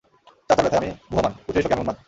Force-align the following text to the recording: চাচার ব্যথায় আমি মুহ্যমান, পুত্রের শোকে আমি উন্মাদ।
চাচার 0.49 0.63
ব্যথায় 0.63 0.79
আমি 0.81 0.89
মুহ্যমান, 1.11 1.33
পুত্রের 1.45 1.63
শোকে 1.63 1.73
আমি 1.75 1.81
উন্মাদ। 1.83 1.97